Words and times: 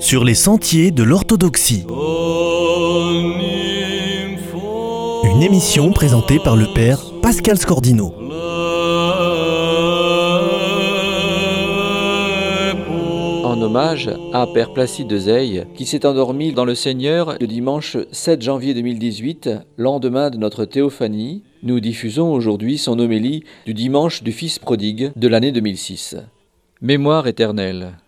sur 0.00 0.24
les 0.24 0.34
sentiers 0.34 0.90
de 0.90 1.02
l'orthodoxie. 1.02 1.84
Une 5.24 5.42
émission 5.42 5.92
présentée 5.92 6.38
par 6.38 6.56
le 6.56 6.66
père 6.74 6.98
Pascal 7.20 7.58
Scordino. 7.58 8.14
En 13.44 13.60
hommage 13.60 14.10
à 14.32 14.46
Père 14.46 14.72
Placide 14.72 15.06
de 15.06 15.18
Zeille, 15.18 15.66
qui 15.74 15.84
s'est 15.84 16.06
endormi 16.06 16.52
dans 16.54 16.64
le 16.64 16.74
Seigneur 16.74 17.36
le 17.38 17.46
dimanche 17.46 17.98
7 18.10 18.40
janvier 18.40 18.72
2018, 18.72 19.50
lendemain 19.76 20.30
de 20.30 20.38
notre 20.38 20.64
théophanie, 20.64 21.42
nous 21.62 21.78
diffusons 21.78 22.32
aujourd'hui 22.32 22.78
son 22.78 22.98
homélie 22.98 23.44
du 23.66 23.74
dimanche 23.74 24.22
du 24.22 24.32
Fils 24.32 24.58
prodigue 24.58 25.12
de 25.14 25.28
l'année 25.28 25.52
2006. 25.52 26.16
Mémoire 26.80 27.26
éternelle. 27.26 27.98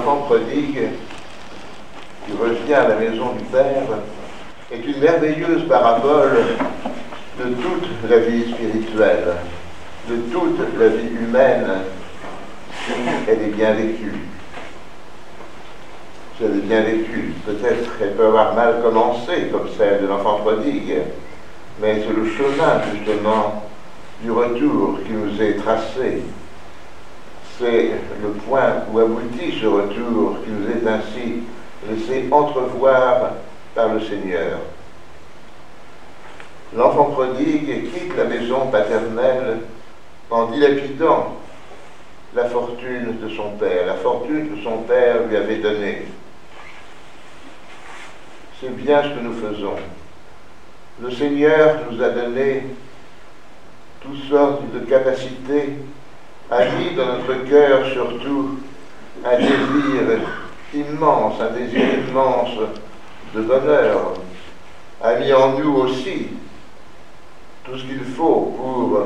L'enfant 0.00 0.22
prodigue 0.22 0.88
qui 2.26 2.32
revient 2.32 2.74
à 2.74 2.88
la 2.88 2.96
maison 2.96 3.32
du 3.32 3.44
Père 3.44 3.82
est 4.72 4.86
une 4.86 5.00
merveilleuse 5.00 5.68
parabole 5.68 6.38
de 7.38 7.44
toute 7.44 7.88
la 8.08 8.18
vie 8.18 8.50
spirituelle, 8.52 9.34
de 10.08 10.16
toute 10.32 10.58
la 10.78 10.88
vie 10.88 11.08
humaine, 11.20 11.68
si 12.86 12.92
elle 13.28 13.42
est 13.42 13.54
bien 13.54 13.72
vécue. 13.72 14.14
Si 16.36 16.44
elle 16.44 16.58
est 16.58 16.66
bien 16.66 16.82
vécue, 16.82 17.34
peut-être 17.44 17.98
qu'elle 17.98 18.14
peut 18.14 18.26
avoir 18.26 18.54
mal 18.54 18.80
commencé, 18.82 19.48
comme 19.52 19.68
celle 19.76 20.02
de 20.02 20.06
l'enfant 20.06 20.36
prodigue, 20.36 20.98
mais 21.80 22.02
c'est 22.06 22.14
le 22.14 22.26
chemin 22.26 22.80
justement 22.94 23.64
du 24.22 24.30
retour 24.30 24.98
qui 25.04 25.12
nous 25.12 25.42
est 25.42 25.54
tracé 25.54 26.22
c'est 27.60 27.90
le 28.22 28.30
point 28.46 28.84
où 28.90 28.98
aboutit 28.98 29.58
ce 29.60 29.66
retour 29.66 30.38
qui 30.42 30.50
nous 30.50 30.70
est 30.70 30.88
ainsi 30.88 31.42
laissé 31.88 32.26
entrevoir 32.30 33.32
par 33.74 33.92
le 33.92 34.00
Seigneur. 34.00 34.58
L'enfant 36.74 37.06
prodigue 37.06 37.92
quitte 37.92 38.16
la 38.16 38.24
maison 38.24 38.68
paternelle 38.68 39.58
en 40.30 40.46
dilapidant 40.46 41.36
la 42.34 42.44
fortune 42.44 43.18
de 43.20 43.28
son 43.28 43.50
père, 43.58 43.86
la 43.86 43.94
fortune 43.94 44.50
que 44.50 44.62
son 44.62 44.78
père 44.78 45.26
lui 45.28 45.36
avait 45.36 45.56
donnée. 45.56 46.06
C'est 48.60 48.74
bien 48.74 49.02
ce 49.02 49.08
que 49.08 49.20
nous 49.20 49.34
faisons. 49.34 49.76
Le 51.02 51.10
Seigneur 51.10 51.80
nous 51.90 52.02
a 52.02 52.10
donné 52.10 52.66
toutes 54.00 54.28
sortes 54.30 54.62
de 54.72 54.78
capacités 54.80 55.74
a 56.50 56.64
mis 56.64 56.96
dans 56.96 57.06
notre 57.06 57.44
cœur 57.48 57.86
surtout 57.92 58.58
un 59.24 59.36
désir 59.36 60.20
immense, 60.74 61.40
un 61.40 61.50
désir 61.56 61.82
immense 62.08 62.56
de 63.34 63.40
bonheur, 63.40 64.14
a 65.00 65.14
mis 65.14 65.32
en 65.32 65.58
nous 65.58 65.74
aussi 65.76 66.28
tout 67.64 67.78
ce 67.78 67.84
qu'il 67.84 68.00
faut 68.00 68.54
pour 68.56 69.00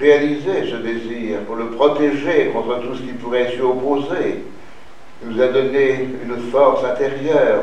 réaliser 0.00 0.68
ce 0.68 0.76
désir, 0.76 1.40
pour 1.46 1.54
le 1.56 1.70
protéger 1.70 2.50
contre 2.52 2.80
tout 2.80 2.96
ce 2.96 3.02
qui 3.02 3.12
pourrait 3.12 3.52
s'y 3.52 3.60
opposer. 3.60 4.44
Il 5.22 5.28
nous 5.30 5.40
a 5.40 5.46
donné 5.46 6.08
une 6.24 6.50
force 6.50 6.84
intérieure, 6.84 7.62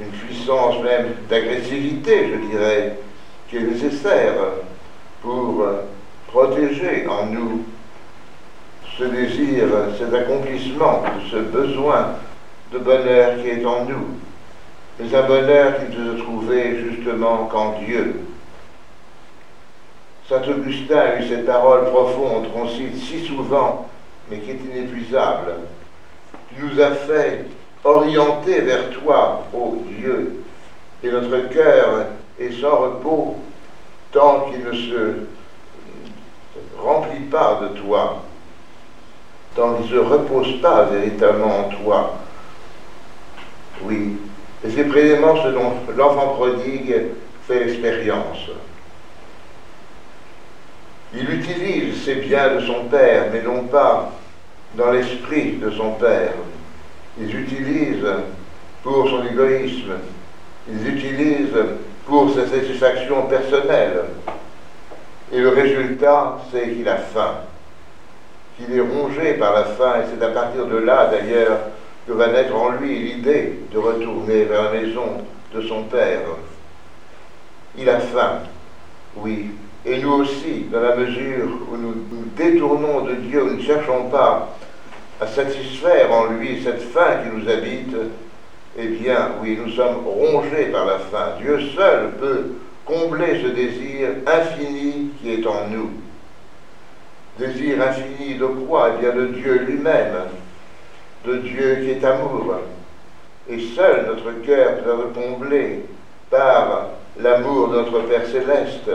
une 0.00 0.10
puissance 0.10 0.80
même 0.84 1.14
d'agressivité, 1.28 2.30
je 2.32 2.48
dirais, 2.48 2.98
qui 3.48 3.56
est 3.56 3.60
nécessaire 3.60 4.34
pour 5.20 5.66
protéger 6.28 7.06
en 7.08 7.26
nous 7.26 7.64
ce 9.02 9.08
désir, 9.08 9.66
cet 9.98 10.14
accomplissement, 10.14 11.02
ce 11.30 11.36
besoin 11.36 12.16
de 12.72 12.78
bonheur 12.78 13.38
qui 13.40 13.48
est 13.48 13.64
en 13.64 13.84
nous. 13.84 14.06
Mais 14.98 15.14
un 15.14 15.22
bonheur 15.22 15.74
qui 15.78 15.96
ne 15.96 16.12
se 16.12 16.22
trouvait 16.22 16.76
justement 16.78 17.46
qu'en 17.46 17.78
Dieu. 17.80 18.20
Saint 20.28 20.42
Augustin 20.48 20.98
a 20.98 21.20
eu 21.20 21.28
cette 21.28 21.46
parole 21.46 21.90
profonde 21.90 22.52
qu'on 22.52 22.68
cite 22.68 22.96
si 22.96 23.26
souvent, 23.26 23.88
mais 24.30 24.38
qui 24.38 24.50
est 24.50 24.60
inépuisable. 24.72 25.54
Tu 26.48 26.62
nous 26.62 26.80
as 26.80 26.92
fait 26.92 27.46
orienter 27.84 28.60
vers 28.60 28.90
toi, 28.90 29.46
ô 29.52 29.78
Dieu, 29.98 30.44
et 31.02 31.10
notre 31.10 31.48
cœur 31.48 32.06
est 32.38 32.60
sans 32.60 32.76
repos 32.76 33.36
tant 34.12 34.50
qu'il 34.50 34.64
ne 34.64 34.72
se 34.72 35.14
remplit 36.78 37.24
pas 37.30 37.60
de 37.62 37.80
toi, 37.80 38.22
tant 39.54 39.78
ne 39.78 39.86
se 39.86 39.96
repose 39.96 40.60
pas 40.60 40.84
véritablement 40.84 41.60
en 41.60 41.68
toi. 41.82 42.18
Oui, 43.82 44.16
et 44.64 44.70
c'est 44.70 44.84
précisément 44.84 45.36
ce 45.42 45.48
dont 45.48 45.72
l'enfant 45.96 46.34
prodigue 46.34 46.94
fait 47.46 47.64
l'expérience. 47.64 48.48
Il 51.14 51.28
utilise 51.30 52.04
ses 52.04 52.14
biens 52.16 52.54
de 52.54 52.60
son 52.60 52.84
père, 52.84 53.26
mais 53.32 53.42
non 53.42 53.64
pas 53.64 54.12
dans 54.74 54.90
l'esprit 54.90 55.56
de 55.56 55.70
son 55.70 55.92
père. 55.92 56.32
Il 57.20 57.38
utilise 57.38 58.06
pour 58.82 59.08
son 59.08 59.26
égoïsme, 59.26 59.92
il 60.68 60.88
utilise 60.88 61.54
pour 62.06 62.32
sa 62.34 62.46
satisfaction 62.46 63.26
personnelle. 63.26 64.04
Et 65.32 65.40
le 65.40 65.48
résultat, 65.50 66.38
c'est 66.50 66.70
qu'il 66.70 66.88
a 66.88 66.96
faim, 66.96 67.34
qu'il 68.64 68.76
est 68.76 68.80
rongé 68.80 69.34
par 69.34 69.54
la 69.54 69.64
faim, 69.64 69.94
et 70.00 70.06
c'est 70.10 70.24
à 70.24 70.28
partir 70.28 70.66
de 70.66 70.76
là, 70.76 71.10
d'ailleurs, 71.10 71.58
que 72.06 72.12
va 72.12 72.28
naître 72.28 72.54
en 72.54 72.70
lui 72.70 72.98
l'idée 72.98 73.60
de 73.72 73.78
retourner 73.78 74.44
vers 74.44 74.64
la 74.64 74.72
maison 74.72 75.24
de 75.54 75.60
son 75.62 75.84
Père. 75.84 76.20
Il 77.76 77.88
a 77.88 78.00
faim, 78.00 78.40
oui, 79.16 79.50
et 79.84 79.98
nous 79.98 80.12
aussi, 80.12 80.66
dans 80.70 80.80
la 80.80 80.96
mesure 80.96 81.48
où 81.70 81.76
nous 81.76 81.94
nous 82.10 82.24
détournons 82.36 83.02
de 83.02 83.14
Dieu, 83.14 83.44
nous 83.44 83.56
ne 83.56 83.62
cherchons 83.62 84.08
pas 84.10 84.56
à 85.20 85.26
satisfaire 85.26 86.12
en 86.12 86.26
lui 86.26 86.60
cette 86.62 86.82
faim 86.82 87.18
qui 87.22 87.36
nous 87.36 87.48
habite, 87.48 87.96
eh 88.76 88.86
bien, 88.88 89.32
oui, 89.42 89.58
nous 89.62 89.72
sommes 89.72 90.04
rongés 90.06 90.66
par 90.66 90.86
la 90.86 90.98
faim. 90.98 91.34
Dieu 91.40 91.60
seul 91.76 92.12
peut 92.20 92.52
combler 92.84 93.40
ce 93.42 93.48
désir 93.48 94.08
infini 94.26 95.10
qui 95.20 95.32
est 95.32 95.46
en 95.46 95.68
nous. 95.70 95.90
Désir 97.38 97.80
infini 97.80 98.34
de 98.34 98.46
quoi 98.46 98.90
Eh 98.94 99.00
bien, 99.00 99.14
de 99.14 99.26
Dieu 99.28 99.64
lui-même, 99.66 100.28
de 101.24 101.36
Dieu 101.38 101.76
qui 101.82 101.90
est 101.90 102.04
amour. 102.04 102.56
Et 103.48 103.58
seul 103.74 104.06
notre 104.06 104.42
cœur 104.42 104.76
peut 104.76 104.90
être 104.90 105.12
comblé 105.14 105.80
par 106.30 106.88
l'amour 107.18 107.68
de 107.68 107.76
notre 107.76 108.00
Père 108.00 108.26
céleste, 108.26 108.90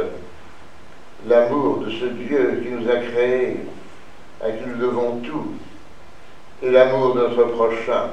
l'amour 1.27 1.79
de 1.79 1.91
ce 1.91 2.05
Dieu 2.05 2.63
qui 2.63 2.69
nous 2.69 2.89
a 2.89 2.97
créés, 2.97 3.57
à 4.43 4.51
qui 4.51 4.67
nous 4.67 4.77
devons 4.77 5.19
tout, 5.19 5.53
et 6.61 6.69
l'amour 6.71 7.15
de 7.15 7.21
notre 7.21 7.43
prochain. 7.43 8.11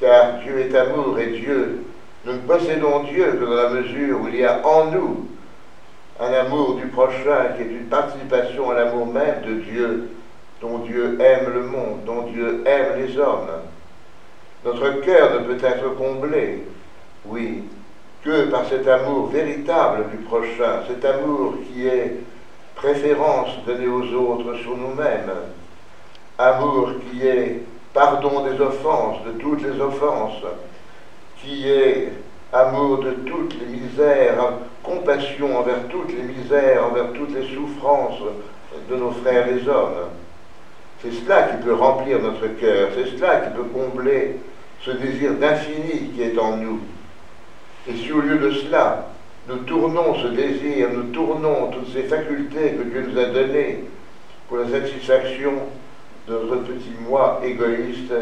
Car 0.00 0.38
Dieu 0.42 0.60
est 0.60 0.74
amour 0.74 1.18
et 1.18 1.28
Dieu, 1.28 1.84
nous 2.24 2.34
ne 2.34 2.38
possédons 2.38 3.04
Dieu 3.04 3.32
que 3.32 3.44
dans 3.44 3.54
la 3.54 3.70
mesure 3.70 4.20
où 4.20 4.28
il 4.28 4.36
y 4.36 4.44
a 4.44 4.66
en 4.66 4.90
nous 4.90 5.28
un 6.20 6.32
amour 6.34 6.74
du 6.74 6.86
prochain 6.88 7.54
qui 7.56 7.62
est 7.62 7.72
une 7.72 7.86
participation 7.86 8.70
à 8.70 8.74
l'amour 8.74 9.06
même 9.06 9.40
de 9.42 9.54
Dieu, 9.54 10.10
dont 10.60 10.78
Dieu 10.78 11.18
aime 11.20 11.50
le 11.52 11.62
monde, 11.62 12.04
dont 12.04 12.22
Dieu 12.22 12.62
aime 12.66 12.98
les 12.98 13.18
hommes. 13.18 13.48
Notre 14.64 15.00
cœur 15.00 15.40
ne 15.40 15.46
peut 15.46 15.64
être 15.64 15.94
comblé, 15.96 16.66
oui, 17.24 17.64
que 18.22 18.50
par 18.50 18.66
cet 18.66 18.86
amour 18.86 19.28
véritable 19.28 20.10
du 20.10 20.18
prochain, 20.18 20.82
cet 20.86 21.02
amour 21.06 21.54
qui 21.66 21.86
est 21.86 22.16
préférence 22.74 23.50
donnée 23.66 23.88
aux 23.88 24.12
autres 24.14 24.54
sur 24.56 24.76
nous-mêmes, 24.76 25.32
amour 26.36 26.90
qui 27.10 27.26
est 27.26 27.62
pardon 27.94 28.44
des 28.44 28.60
offenses, 28.60 29.24
de 29.24 29.32
toutes 29.32 29.62
les 29.62 29.80
offenses, 29.80 30.42
qui 31.38 31.70
est 31.70 32.12
amour 32.52 32.98
de 32.98 33.12
toutes 33.12 33.56
les 33.60 33.78
misères, 33.78 34.52
compassion 34.82 35.58
envers 35.58 35.88
toutes 35.88 36.12
les 36.12 36.22
misères, 36.22 36.86
envers 36.86 37.12
toutes 37.12 37.34
les 37.34 37.54
souffrances 37.54 38.20
de 38.88 38.96
nos 38.96 39.10
frères 39.10 39.46
les 39.46 39.68
hommes. 39.68 40.08
C'est 41.02 41.12
cela 41.12 41.42
qui 41.44 41.62
peut 41.64 41.74
remplir 41.74 42.20
notre 42.20 42.46
cœur, 42.58 42.90
c'est 42.94 43.16
cela 43.16 43.40
qui 43.40 43.56
peut 43.56 43.64
combler 43.64 44.36
ce 44.82 44.90
désir 44.90 45.34
d'infini 45.34 46.10
qui 46.14 46.22
est 46.22 46.38
en 46.38 46.56
nous. 46.56 46.80
Et 47.88 47.96
si 47.96 48.12
au 48.12 48.20
lieu 48.20 48.38
de 48.38 48.50
cela, 48.50 49.06
nous 49.48 49.58
tournons 49.58 50.14
ce 50.16 50.28
désir, 50.28 50.88
nous 50.92 51.04
tournons 51.04 51.70
toutes 51.72 51.92
ces 51.92 52.02
facultés 52.02 52.72
que 52.72 52.82
Dieu 52.82 53.06
nous 53.08 53.18
a 53.18 53.26
données 53.26 53.84
pour 54.48 54.58
la 54.58 54.68
satisfaction 54.68 55.52
de 56.28 56.32
notre 56.34 56.62
petit 56.64 56.92
moi 57.08 57.40
égoïste, 57.44 58.12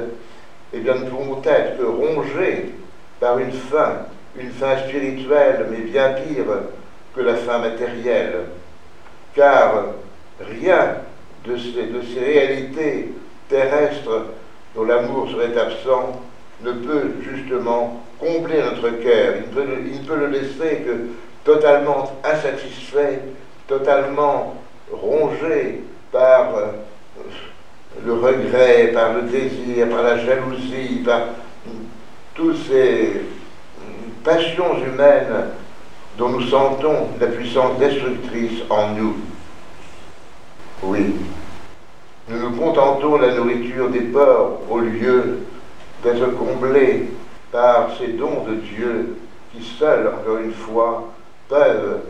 eh 0.72 0.78
bien 0.78 0.94
nous 0.94 1.06
pourrons 1.06 1.43
être 1.44 1.84
rongés 1.84 2.75
par 3.19 3.38
une 3.38 3.52
faim, 3.52 4.06
une 4.40 4.50
faim 4.50 4.76
spirituelle, 4.87 5.67
mais 5.70 5.79
bien 5.79 6.11
pire 6.11 6.44
que 7.14 7.20
la 7.20 7.35
faim 7.35 7.58
matérielle. 7.58 8.44
Car 9.35 9.87
rien 10.40 10.96
de 11.44 11.56
ces, 11.56 12.20
réalités 12.20 13.12
terrestres 13.49 14.26
dont 14.75 14.85
l'amour 14.85 15.29
serait 15.31 15.56
absent 15.58 16.20
ne 16.62 16.73
peut 16.73 17.14
justement 17.23 18.02
combler 18.19 18.62
notre 18.62 18.90
cœur. 19.02 19.35
Il, 19.37 19.61
ne 19.61 20.06
peut, 20.06 20.17
le 20.17 20.26
laisser 20.26 20.82
que 20.85 21.08
totalement 21.44 22.12
insatisfait, 22.25 23.20
totalement 23.67 24.56
rongé 24.93 25.82
par 26.11 26.55
euh, 26.56 26.67
le 28.05 28.12
regret, 28.12 28.90
par 28.93 29.14
le 29.14 29.23
désir, 29.23 29.88
par 29.88 30.02
la 30.02 30.19
jalousie, 30.19 31.02
par 31.05 31.20
toutes 32.35 32.58
ces 32.69 33.23
passions 34.25 34.79
humaines 34.85 35.47
dont 36.17 36.29
nous 36.31 36.43
sentons 36.49 37.09
la 37.20 37.26
puissance 37.29 37.79
destructrice 37.79 38.62
en 38.70 38.91
nous. 38.91 39.17
Oui, 40.82 41.15
nous 42.29 42.38
nous 42.38 42.56
contentons 42.56 43.19
de 43.19 43.26
la 43.26 43.35
nourriture 43.35 43.88
des 43.91 44.00
porcs 44.00 44.61
au 44.69 44.81
lieu 44.81 45.38
d'être 46.03 46.37
comblés 46.37 47.09
par 47.50 47.91
ces 47.99 48.09
dons 48.09 48.44
de 48.49 48.55
Dieu 48.55 49.17
qui 49.53 49.65
seuls, 49.79 50.09
encore 50.09 50.38
une 50.38 50.53
fois, 50.53 51.12
peuvent 51.49 52.00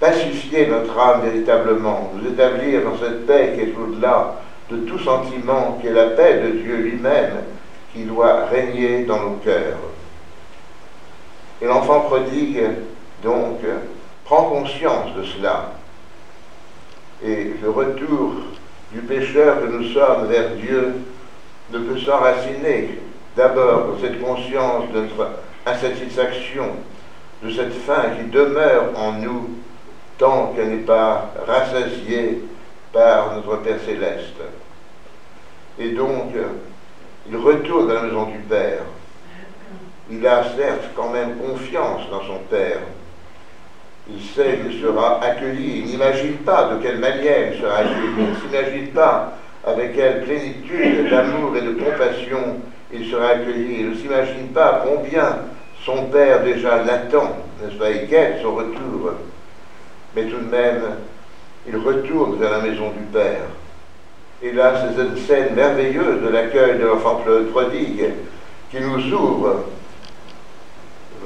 pacifier 0.00 0.66
notre 0.66 0.98
âme 0.98 1.22
véritablement, 1.22 2.12
nous 2.14 2.30
établir 2.30 2.82
dans 2.82 2.98
cette 2.98 3.26
paix 3.26 3.52
qui 3.54 3.60
est 3.60 3.74
au-delà 3.76 4.40
de 4.70 4.78
tout 4.78 4.98
sentiment, 4.98 5.78
qui 5.80 5.88
est 5.88 5.92
la 5.92 6.10
paix 6.10 6.40
de 6.44 6.50
Dieu 6.58 6.76
lui-même, 6.76 7.44
qui 7.92 8.04
doit 8.04 8.46
régner 8.46 9.04
dans 9.04 9.20
nos 9.20 9.36
cœurs. 9.36 9.78
Et 11.62 11.66
l'enfant 11.66 12.00
prodigue, 12.00 12.62
donc, 13.22 13.58
prend 14.24 14.44
conscience 14.44 15.14
de 15.16 15.24
cela. 15.24 15.72
Et 17.22 17.54
le 17.62 17.70
retour 17.70 18.34
du 18.92 19.00
pécheur 19.00 19.60
que 19.60 19.66
nous 19.66 19.84
sommes 19.92 20.26
vers 20.26 20.50
Dieu 20.56 20.94
ne 21.70 21.78
peut 21.78 21.98
s'enraciner 21.98 22.98
d'abord 23.36 23.88
dans 23.88 23.98
cette 24.00 24.20
conscience 24.20 24.90
de 24.92 25.00
notre 25.00 25.30
insatisfaction, 25.66 26.66
de 27.42 27.50
cette 27.50 27.74
faim 27.74 28.10
qui 28.18 28.30
demeure 28.30 28.90
en 28.96 29.12
nous 29.12 29.50
tant 30.18 30.52
qu'elle 30.54 30.70
n'est 30.70 30.84
pas 30.84 31.30
rassasiée 31.46 32.42
par 32.92 33.36
notre 33.36 33.56
Père 33.58 33.78
céleste. 33.84 34.40
Et 35.78 35.90
donc, 35.90 36.32
il 37.28 37.36
retourne 37.36 37.90
à 37.90 37.94
la 37.94 38.02
maison 38.02 38.26
du 38.26 38.38
Père. 38.38 38.82
Il 40.10 40.26
a 40.26 40.42
certes 40.56 40.90
quand 40.96 41.10
même 41.10 41.36
confiance 41.36 42.08
dans 42.10 42.22
son 42.22 42.38
Père. 42.50 42.80
Il 44.08 44.20
sait 44.20 44.58
qu'il 44.58 44.80
sera 44.80 45.22
accueilli. 45.22 45.84
Il 45.84 45.90
n'imagine 45.92 46.36
pas 46.38 46.70
de 46.74 46.82
quelle 46.82 46.98
manière 46.98 47.52
il 47.52 47.60
sera 47.60 47.76
accueilli. 47.76 48.14
Il 48.18 48.30
ne 48.30 48.34
s'imagine 48.34 48.88
pas 48.88 49.34
avec 49.64 49.94
quelle 49.94 50.22
plénitude 50.22 51.10
d'amour 51.10 51.56
et 51.56 51.60
de 51.60 51.72
compassion 51.72 52.60
il 52.92 53.08
sera 53.08 53.28
accueilli. 53.28 53.76
Il 53.80 53.90
ne 53.90 53.94
s'imagine 53.94 54.48
pas 54.48 54.84
combien 54.84 55.38
son 55.84 56.06
Père 56.06 56.42
déjà 56.42 56.82
l'attend, 56.82 57.36
n'est-ce 57.62 57.76
pas, 57.76 57.90
il 57.90 58.06
guette 58.06 58.40
son 58.42 58.54
retour. 58.54 59.12
Mais 60.16 60.24
tout 60.24 60.38
de 60.38 60.50
même, 60.50 60.82
il 61.66 61.76
retourne 61.76 62.38
vers 62.38 62.50
la 62.50 62.60
maison 62.60 62.90
du 62.90 63.04
Père. 63.12 63.46
Et 64.42 64.52
là, 64.52 64.72
c'est 64.76 64.96
cette 64.96 65.18
scène 65.18 65.54
merveilleuse 65.54 66.22
de 66.22 66.28
l'accueil 66.28 66.78
de 66.78 66.86
l'enfant 66.86 67.22
prodigue 67.52 68.06
qui 68.70 68.80
nous 68.80 69.12
ouvre 69.12 69.64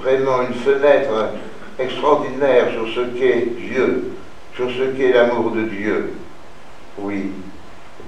vraiment 0.04 0.42
une 0.42 0.54
fenêtre 0.54 1.30
extraordinaire 1.78 2.70
sur 2.72 2.86
ce 2.88 3.00
qu'est 3.18 3.46
Dieu, 3.56 4.12
sur 4.54 4.70
ce 4.70 4.82
qu'est 4.96 5.12
l'amour 5.12 5.50
de 5.50 5.62
Dieu. 5.62 6.12
Oui, 6.98 7.30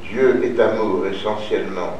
Dieu 0.02 0.42
est 0.44 0.60
amour 0.60 1.06
essentiellement. 1.06 1.98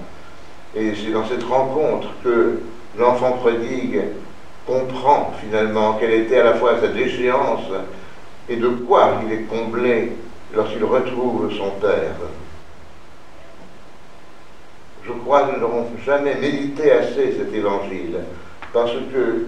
Et 0.74 0.92
c'est 0.94 1.10
dans 1.10 1.26
cette 1.26 1.44
rencontre 1.44 2.08
que 2.22 2.60
l'enfant 2.98 3.32
prodigue 3.32 4.02
comprend 4.66 5.32
finalement 5.40 5.94
quelle 5.94 6.12
était 6.12 6.40
à 6.40 6.44
la 6.44 6.54
fois 6.54 6.78
sa 6.80 6.88
déchéance 6.88 7.64
et 8.48 8.56
de 8.56 8.68
quoi 8.68 9.20
il 9.26 9.32
est 9.32 9.42
comblé 9.44 10.12
lorsqu'il 10.54 10.84
retrouve 10.84 11.50
son 11.56 11.70
Père. 11.80 12.16
Je 15.04 15.12
crois 15.12 15.44
que 15.44 15.54
nous 15.54 15.60
n'aurons 15.60 15.86
jamais 16.04 16.34
médité 16.34 16.90
assez 16.90 17.32
cet 17.38 17.54
évangile, 17.54 18.18
parce 18.72 18.92
que 18.92 19.46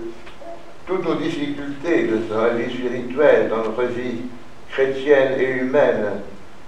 toutes 0.88 1.04
nos 1.04 1.16
difficultés 1.16 2.08
dans 2.30 2.42
la 2.42 2.54
vie 2.54 2.72
spirituelle, 2.74 3.50
dans 3.50 3.58
notre 3.58 3.82
vie 3.84 4.22
chrétienne 4.70 5.38
et 5.38 5.50
humaine, 5.60 6.22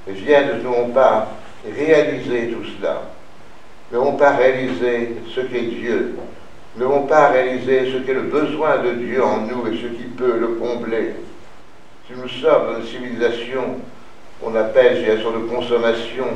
viennent 0.07 0.59
de 0.59 0.63
non 0.63 0.91
pas 0.91 1.29
réaliser 1.75 2.49
tout 2.49 2.65
cela, 2.79 3.03
ne 3.91 3.99
vont 3.99 4.17
pas 4.17 4.37
réaliser 4.37 5.17
ce 5.35 5.41
qu'est 5.41 5.63
Dieu, 5.63 6.17
ne 6.77 6.85
vont 6.85 7.07
pas 7.07 7.29
réaliser 7.29 7.91
ce 7.93 7.99
qu'est 7.99 8.15
le 8.15 8.23
besoin 8.23 8.79
de 8.79 8.93
Dieu 8.93 9.25
en 9.25 9.39
nous 9.39 9.67
et 9.67 9.77
ce 9.77 9.87
qui 9.87 10.05
peut 10.05 10.39
le 10.39 10.49
combler. 10.49 11.15
Si 12.07 12.13
nous 12.21 12.29
sommes 12.29 12.73
dans 12.73 12.79
une 12.79 12.87
civilisation 12.87 13.77
qu'on 14.41 14.55
appelle 14.55 14.97
civilisation 14.97 15.31
de 15.31 15.47
consommation, 15.47 16.27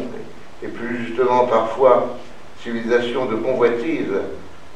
et 0.63 0.69
plus 0.69 1.07
justement 1.07 1.47
parfois 1.47 2.17
civilisation 2.63 3.27
de 3.27 3.37
convoitise, 3.37 4.13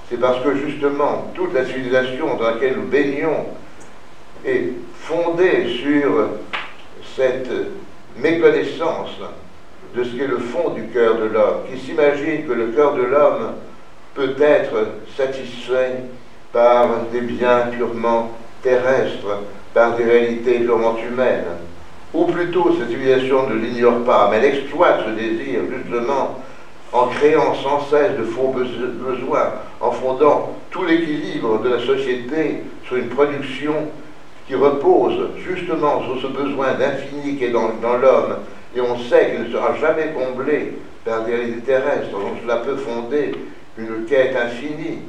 c'est 0.08 0.19
parce 0.19 0.43
que 0.43 0.55
justement 0.56 1.31
toute 1.34 1.53
la 1.53 1.67
civilisation 1.67 2.36
dans 2.36 2.50
laquelle 2.50 2.77
nous 2.77 2.88
baignons 2.88 3.46
est 4.44 4.72
fondée 5.00 5.67
sur 5.82 6.29
cette 7.17 7.50
méconnaissance 8.17 9.19
de 9.94 10.05
ce 10.05 10.17
qu'est 10.17 10.27
le 10.27 10.38
fond 10.38 10.70
du 10.70 10.86
cœur 10.88 11.17
de 11.17 11.24
l'homme, 11.24 11.62
qui 11.70 11.79
s'imagine 11.81 12.46
que 12.46 12.53
le 12.53 12.67
cœur 12.69 12.94
de 12.94 13.03
l'homme 13.03 13.55
peut 14.15 14.34
être 14.41 14.88
satisfait 15.17 16.03
par 16.53 16.88
des 17.12 17.20
biens 17.20 17.67
purement 17.70 18.31
terrestres, 18.62 19.43
par 19.74 19.96
des 19.96 20.05
réalités 20.05 20.60
purement 20.60 20.96
humaines. 20.98 21.44
Ou 22.15 22.24
plutôt, 22.24 22.74
cette 22.79 22.88
civilisation 22.88 23.48
ne 23.48 23.55
l'ignore 23.55 24.03
pas, 24.05 24.29
mais 24.31 24.38
elle 24.38 24.56
exploite 24.56 25.05
ce 25.06 25.10
désir 25.10 25.60
justement 25.77 26.43
en 26.93 27.07
créant 27.09 27.55
sans 27.55 27.81
cesse 27.87 28.17
de 28.17 28.25
faux 28.25 28.55
besoins, 28.55 29.53
en 29.81 29.91
fondant 29.91 30.55
tout 30.71 30.85
l'équilibre 30.85 31.61
de 31.63 31.69
la 31.69 31.81
société 31.81 32.63
sur 32.87 32.97
une 32.97 33.09
production 33.09 33.75
qui 34.47 34.55
repose 34.55 35.29
justement 35.47 36.03
sur 36.03 36.23
ce 36.23 36.27
besoin 36.29 36.73
d'infini 36.75 37.37
qui 37.37 37.45
est 37.45 37.51
dans, 37.51 37.69
l'homme, 38.01 38.37
et 38.75 38.81
on 38.81 38.99
sait 38.99 39.31
qu'il 39.31 39.45
ne 39.45 39.53
sera 39.53 39.77
jamais 39.77 40.13
comblé 40.13 40.79
par 41.05 41.25
des 41.25 41.35
réalités 41.35 41.61
terrestres, 41.61 42.11
donc 42.11 42.39
cela 42.43 42.57
peut 42.57 42.77
fonder 42.77 43.33
une 43.77 44.07
quête 44.07 44.35
infinie. 44.35 45.01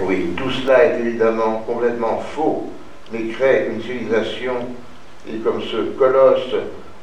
Oui, 0.00 0.30
tout 0.36 0.50
cela 0.50 0.84
est 0.84 1.00
évidemment 1.00 1.62
complètement 1.66 2.18
faux, 2.18 2.70
mais 3.12 3.28
crée 3.28 3.68
une 3.70 3.82
civilisation, 3.82 4.54
et 5.28 5.36
comme 5.38 5.60
ce 5.62 5.76
colosse 5.98 6.54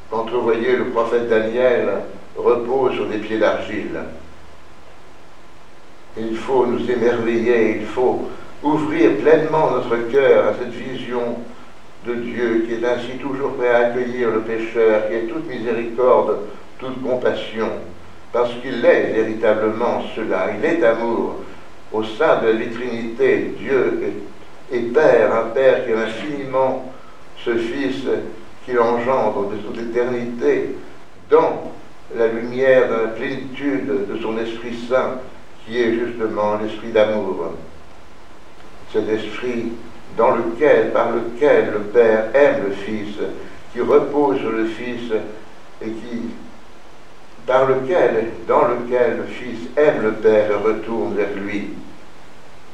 qu'entrevoyait 0.09 0.75
le 0.75 0.85
prophète 0.85 1.29
Daniel, 1.29 1.89
repose 2.37 2.93
sur 2.93 3.07
des 3.07 3.17
pieds 3.17 3.37
d'argile. 3.37 3.99
Il 6.17 6.35
faut 6.37 6.65
nous 6.65 6.89
émerveiller, 6.89 7.77
il 7.81 7.85
faut 7.85 8.29
ouvrir 8.61 9.17
pleinement 9.17 9.71
notre 9.71 10.09
cœur 10.09 10.47
à 10.47 10.53
cette 10.53 10.73
vision 10.73 11.37
de 12.05 12.13
Dieu 12.15 12.65
qui 12.67 12.73
est 12.73 12.85
ainsi 12.85 13.17
toujours 13.19 13.53
prêt 13.53 13.69
à 13.69 13.87
accueillir 13.87 14.29
le 14.29 14.41
pécheur, 14.41 15.07
qui 15.07 15.15
est 15.15 15.27
toute 15.27 15.47
miséricorde, 15.47 16.39
toute 16.79 17.01
compassion, 17.01 17.69
parce 18.31 18.51
qu'il 18.61 18.83
est 18.85 19.13
véritablement 19.13 20.03
cela, 20.15 20.49
il 20.57 20.65
est 20.65 20.83
amour. 20.83 21.35
Au 21.91 22.03
sein 22.03 22.41
de 22.41 22.47
la 22.47 22.65
Trinité, 22.65 23.53
Dieu 23.57 24.15
est, 24.71 24.79
Père, 24.93 25.35
un 25.35 25.49
Père 25.49 25.85
qui 25.85 25.91
est 25.91 25.95
infiniment 25.95 26.91
ce 27.45 27.55
Fils 27.55 28.03
qu'il 28.65 28.79
engendre 28.79 29.49
de 29.49 29.57
toute 29.57 29.77
éternité 29.77 30.75
dans 31.29 31.62
la 32.15 32.27
lumière 32.27 32.87
de 32.89 32.93
la 32.93 33.07
plénitude 33.09 34.07
de 34.07 34.21
son 34.21 34.37
Esprit 34.37 34.77
Saint, 34.89 35.19
qui 35.65 35.79
est 35.79 35.93
justement 35.93 36.57
l'esprit 36.61 36.91
d'amour. 36.91 37.53
Cet 38.91 39.09
esprit 39.09 39.71
dans 40.17 40.35
lequel, 40.35 40.91
par 40.91 41.11
lequel 41.11 41.71
le 41.73 41.79
Père 41.79 42.25
aime 42.33 42.65
le 42.67 42.71
Fils, 42.71 43.15
qui 43.71 43.81
repose 43.81 44.39
sur 44.39 44.51
le 44.51 44.65
Fils 44.65 45.11
et 45.81 45.89
qui, 45.89 46.21
par 47.47 47.67
lequel, 47.67 48.27
dans 48.47 48.67
lequel 48.67 49.17
le 49.17 49.23
Fils 49.23 49.69
aime 49.75 50.03
le 50.03 50.11
Père 50.11 50.51
et 50.51 50.55
retourne 50.55 51.15
vers 51.15 51.33
lui. 51.35 51.69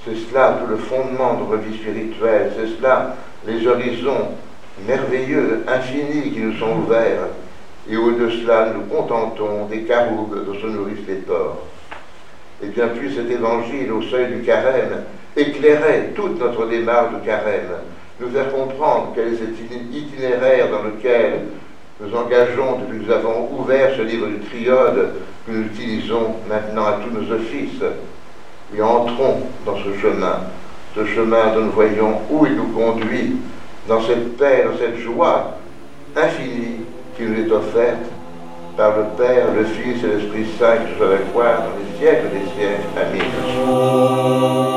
C'est 0.06 0.16
cela 0.16 0.60
tout 0.60 0.70
le 0.70 0.78
fondement 0.78 1.36
de 1.36 1.40
notre 1.40 1.64
vie 1.64 1.78
spirituelle, 1.78 2.52
c'est 2.58 2.78
cela 2.78 3.16
les 3.48 3.66
horizons 3.66 4.30
merveilleux, 4.88 5.64
infinis 5.68 6.32
qui 6.32 6.40
nous 6.40 6.58
sont 6.58 6.80
ouverts, 6.80 7.28
et 7.92 7.98
au-de 7.98 8.30
cela 8.30 8.74
nous 8.74 8.84
contentons 8.94 9.66
des 9.66 9.82
caroubes 9.82 10.46
dont 10.46 10.60
se 10.60 10.68
nourrissent 10.68 11.08
les 11.08 11.16
porcs. 11.16 11.64
Et 12.64 12.68
bien 12.68 12.90
plus 12.90 13.16
cet 13.16 13.30
évangile 13.32 13.92
au 13.92 14.02
seuil 14.02 14.34
du 14.34 14.42
carême 14.42 15.04
éclairer 15.36 16.12
toute 16.16 16.40
notre 16.40 16.68
démarche 16.68 17.14
de 17.14 17.26
carême, 17.26 17.72
nous 18.20 18.30
faire 18.30 18.52
comprendre 18.52 19.14
quel 19.16 19.34
est 19.34 19.38
cet 19.38 19.56
itinéraire 19.94 20.70
dans 20.70 20.84
lequel 20.84 21.46
nous 22.02 22.16
engageons 22.16 22.80
depuis 22.80 23.00
que 23.00 23.06
nous 23.06 23.12
avons 23.12 23.50
ouvert 23.60 23.96
ce 23.96 24.02
livre 24.02 24.28
du 24.28 24.40
triode 24.40 25.14
que 25.46 25.52
nous 25.52 25.66
utilisons 25.66 26.36
maintenant 26.48 26.86
à 26.86 27.00
tous 27.04 27.12
nos 27.12 27.32
offices. 27.34 27.84
Et 28.76 28.82
entrons 28.82 29.42
dans 29.66 29.78
ce 29.78 29.98
chemin, 30.00 30.42
ce 30.96 31.06
chemin 31.06 31.54
dont 31.54 31.62
nous 31.62 31.72
voyons 31.72 32.20
où 32.30 32.46
il 32.46 32.56
nous 32.56 32.68
conduit, 32.68 33.38
dans 33.88 34.02
cette 34.02 34.38
paix, 34.38 34.66
dans 34.66 34.78
cette 34.78 34.98
joie 34.98 35.58
infinie 36.16 36.86
qui 37.20 37.26
nous 37.26 37.38
est 37.38 37.52
offerte 37.52 38.06
par 38.78 38.98
le 38.98 39.04
Père, 39.18 39.48
le 39.54 39.66
Fils 39.66 40.02
et 40.04 40.08
l'Esprit 40.08 40.46
Saint, 40.58 40.78
qui 40.78 40.98
soit 40.98 41.08
avec 41.08 41.34
dans 41.34 41.76
les 41.78 42.00
siècles 42.00 42.30
des 42.30 42.46
siècles. 42.56 42.88
Amen. 42.96 44.69